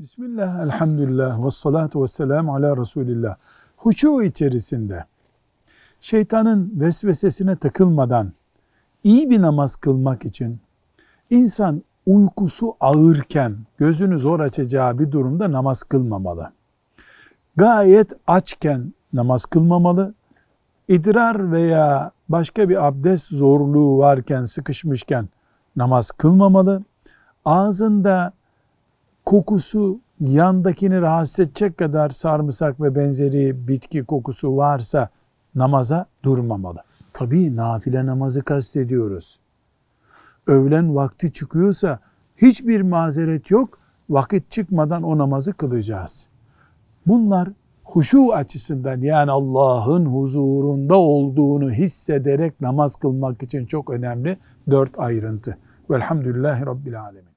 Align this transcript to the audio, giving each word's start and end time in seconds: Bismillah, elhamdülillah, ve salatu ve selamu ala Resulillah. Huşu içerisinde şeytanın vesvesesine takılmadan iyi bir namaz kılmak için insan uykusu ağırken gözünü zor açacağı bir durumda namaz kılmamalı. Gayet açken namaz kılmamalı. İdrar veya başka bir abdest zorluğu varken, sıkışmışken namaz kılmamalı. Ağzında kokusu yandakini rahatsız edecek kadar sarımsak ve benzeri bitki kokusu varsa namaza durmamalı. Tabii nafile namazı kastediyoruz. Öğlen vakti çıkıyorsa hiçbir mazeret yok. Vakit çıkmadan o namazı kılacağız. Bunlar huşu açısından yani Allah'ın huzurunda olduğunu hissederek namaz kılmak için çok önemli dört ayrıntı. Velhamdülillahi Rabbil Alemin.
Bismillah, 0.00 0.62
elhamdülillah, 0.62 1.44
ve 1.46 1.50
salatu 1.50 2.02
ve 2.02 2.06
selamu 2.06 2.54
ala 2.54 2.76
Resulillah. 2.76 3.36
Huşu 3.76 4.22
içerisinde 4.22 5.04
şeytanın 6.00 6.72
vesvesesine 6.80 7.56
takılmadan 7.56 8.32
iyi 9.04 9.30
bir 9.30 9.42
namaz 9.42 9.76
kılmak 9.76 10.24
için 10.24 10.60
insan 11.30 11.82
uykusu 12.06 12.76
ağırken 12.80 13.56
gözünü 13.78 14.18
zor 14.18 14.40
açacağı 14.40 14.98
bir 14.98 15.12
durumda 15.12 15.52
namaz 15.52 15.82
kılmamalı. 15.82 16.52
Gayet 17.56 18.12
açken 18.26 18.94
namaz 19.12 19.46
kılmamalı. 19.46 20.14
İdrar 20.88 21.52
veya 21.52 22.10
başka 22.28 22.68
bir 22.68 22.86
abdest 22.86 23.28
zorluğu 23.28 23.98
varken, 23.98 24.44
sıkışmışken 24.44 25.28
namaz 25.76 26.10
kılmamalı. 26.10 26.82
Ağzında 27.44 28.32
kokusu 29.24 30.00
yandakini 30.20 31.00
rahatsız 31.00 31.40
edecek 31.40 31.78
kadar 31.78 32.10
sarımsak 32.10 32.80
ve 32.80 32.94
benzeri 32.94 33.68
bitki 33.68 34.04
kokusu 34.04 34.56
varsa 34.56 35.08
namaza 35.54 36.06
durmamalı. 36.22 36.78
Tabii 37.12 37.56
nafile 37.56 38.06
namazı 38.06 38.42
kastediyoruz. 38.42 39.40
Öğlen 40.46 40.96
vakti 40.96 41.32
çıkıyorsa 41.32 41.98
hiçbir 42.36 42.80
mazeret 42.80 43.50
yok. 43.50 43.78
Vakit 44.10 44.50
çıkmadan 44.50 45.02
o 45.02 45.18
namazı 45.18 45.52
kılacağız. 45.52 46.28
Bunlar 47.06 47.48
huşu 47.84 48.32
açısından 48.32 49.00
yani 49.00 49.30
Allah'ın 49.30 50.06
huzurunda 50.06 50.96
olduğunu 50.96 51.70
hissederek 51.70 52.60
namaz 52.60 52.96
kılmak 52.96 53.42
için 53.42 53.66
çok 53.66 53.90
önemli 53.90 54.38
dört 54.70 54.98
ayrıntı. 54.98 55.58
Velhamdülillahi 55.90 56.66
Rabbil 56.66 57.00
Alemin. 57.00 57.30